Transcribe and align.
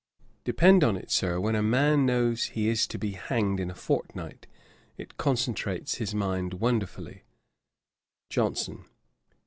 Depend 0.43 0.81
upon 0.81 0.97
it, 0.97 1.11
Sir, 1.11 1.39
when 1.39 1.53
a 1.53 1.61
man 1.61 2.07
knows 2.07 2.45
he 2.45 2.69
is 2.69 2.87
to 2.87 2.97
be 2.97 3.11
hanged 3.11 3.59
in 3.59 3.69
a 3.69 3.75
fortnight, 3.75 4.47
it 4.97 5.15
concentrates 5.17 5.97
his 5.97 6.15
mind 6.15 6.55
wonderfully."' 6.55 7.21
JOHNSON. 8.31 8.85